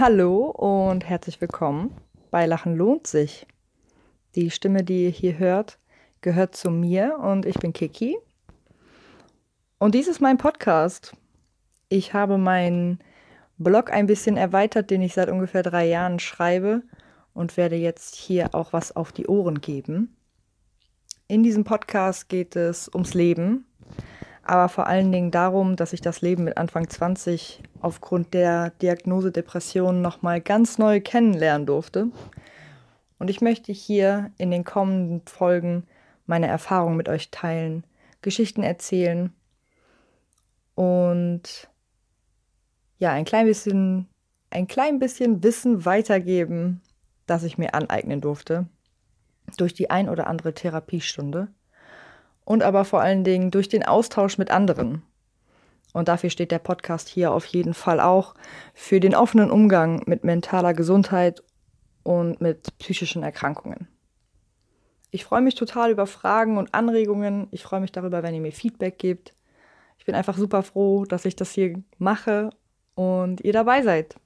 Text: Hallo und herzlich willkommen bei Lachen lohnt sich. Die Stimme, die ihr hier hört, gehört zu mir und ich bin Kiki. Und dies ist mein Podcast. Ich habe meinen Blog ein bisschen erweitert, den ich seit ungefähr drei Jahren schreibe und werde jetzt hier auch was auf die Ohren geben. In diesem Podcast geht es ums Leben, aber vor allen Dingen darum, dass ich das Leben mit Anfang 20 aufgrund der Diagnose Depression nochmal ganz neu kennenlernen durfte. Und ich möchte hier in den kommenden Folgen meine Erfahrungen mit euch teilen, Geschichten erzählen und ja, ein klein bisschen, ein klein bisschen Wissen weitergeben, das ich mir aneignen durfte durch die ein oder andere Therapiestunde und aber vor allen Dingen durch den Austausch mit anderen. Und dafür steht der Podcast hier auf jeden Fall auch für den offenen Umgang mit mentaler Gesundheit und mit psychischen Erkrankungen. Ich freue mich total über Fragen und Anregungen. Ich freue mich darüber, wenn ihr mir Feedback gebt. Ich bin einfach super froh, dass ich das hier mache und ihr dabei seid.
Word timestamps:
Hallo 0.00 0.44
und 0.50 1.08
herzlich 1.08 1.40
willkommen 1.40 1.92
bei 2.30 2.46
Lachen 2.46 2.76
lohnt 2.76 3.08
sich. 3.08 3.48
Die 4.36 4.48
Stimme, 4.52 4.84
die 4.84 5.06
ihr 5.06 5.10
hier 5.10 5.38
hört, 5.38 5.80
gehört 6.20 6.54
zu 6.54 6.70
mir 6.70 7.18
und 7.18 7.44
ich 7.44 7.56
bin 7.58 7.72
Kiki. 7.72 8.16
Und 9.78 9.96
dies 9.96 10.06
ist 10.06 10.20
mein 10.20 10.38
Podcast. 10.38 11.16
Ich 11.88 12.14
habe 12.14 12.38
meinen 12.38 13.00
Blog 13.56 13.90
ein 13.90 14.06
bisschen 14.06 14.36
erweitert, 14.36 14.88
den 14.92 15.02
ich 15.02 15.14
seit 15.14 15.30
ungefähr 15.30 15.64
drei 15.64 15.88
Jahren 15.88 16.20
schreibe 16.20 16.84
und 17.34 17.56
werde 17.56 17.74
jetzt 17.74 18.14
hier 18.14 18.54
auch 18.54 18.72
was 18.72 18.94
auf 18.94 19.10
die 19.10 19.26
Ohren 19.26 19.60
geben. 19.60 20.16
In 21.26 21.42
diesem 21.42 21.64
Podcast 21.64 22.28
geht 22.28 22.54
es 22.54 22.88
ums 22.94 23.14
Leben, 23.14 23.66
aber 24.48 24.68
vor 24.70 24.86
allen 24.86 25.12
Dingen 25.12 25.30
darum, 25.30 25.76
dass 25.76 25.92
ich 25.92 26.00
das 26.00 26.22
Leben 26.22 26.44
mit 26.44 26.56
Anfang 26.56 26.88
20 26.88 27.62
aufgrund 27.80 28.32
der 28.32 28.70
Diagnose 28.70 29.30
Depression 29.30 30.00
nochmal 30.00 30.40
ganz 30.40 30.78
neu 30.78 31.00
kennenlernen 31.00 31.66
durfte. 31.66 32.08
Und 33.18 33.28
ich 33.28 33.42
möchte 33.42 33.72
hier 33.72 34.30
in 34.38 34.50
den 34.50 34.64
kommenden 34.64 35.20
Folgen 35.26 35.84
meine 36.26 36.46
Erfahrungen 36.46 36.96
mit 36.96 37.08
euch 37.10 37.30
teilen, 37.30 37.84
Geschichten 38.22 38.62
erzählen 38.62 39.32
und 40.74 41.68
ja, 42.98 43.12
ein 43.12 43.24
klein 43.24 43.46
bisschen, 43.46 44.08
ein 44.50 44.66
klein 44.66 44.98
bisschen 44.98 45.42
Wissen 45.42 45.84
weitergeben, 45.84 46.80
das 47.26 47.42
ich 47.42 47.58
mir 47.58 47.74
aneignen 47.74 48.20
durfte 48.20 48.66
durch 49.56 49.74
die 49.74 49.90
ein 49.90 50.08
oder 50.08 50.26
andere 50.26 50.54
Therapiestunde 50.54 51.48
und 52.48 52.62
aber 52.62 52.86
vor 52.86 53.02
allen 53.02 53.24
Dingen 53.24 53.50
durch 53.50 53.68
den 53.68 53.84
Austausch 53.84 54.38
mit 54.38 54.50
anderen. 54.50 55.02
Und 55.92 56.08
dafür 56.08 56.30
steht 56.30 56.50
der 56.50 56.58
Podcast 56.58 57.06
hier 57.06 57.30
auf 57.30 57.44
jeden 57.44 57.74
Fall 57.74 58.00
auch 58.00 58.34
für 58.72 59.00
den 59.00 59.14
offenen 59.14 59.50
Umgang 59.50 60.02
mit 60.06 60.24
mentaler 60.24 60.72
Gesundheit 60.72 61.42
und 62.04 62.40
mit 62.40 62.78
psychischen 62.78 63.22
Erkrankungen. 63.22 63.86
Ich 65.10 65.26
freue 65.26 65.42
mich 65.42 65.56
total 65.56 65.90
über 65.90 66.06
Fragen 66.06 66.56
und 66.56 66.72
Anregungen. 66.72 67.48
Ich 67.50 67.62
freue 67.62 67.80
mich 67.80 67.92
darüber, 67.92 68.22
wenn 68.22 68.34
ihr 68.34 68.40
mir 68.40 68.52
Feedback 68.52 68.98
gebt. 68.98 69.34
Ich 69.98 70.06
bin 70.06 70.14
einfach 70.14 70.38
super 70.38 70.62
froh, 70.62 71.04
dass 71.04 71.26
ich 71.26 71.36
das 71.36 71.52
hier 71.52 71.82
mache 71.98 72.48
und 72.94 73.42
ihr 73.42 73.52
dabei 73.52 73.82
seid. 73.82 74.16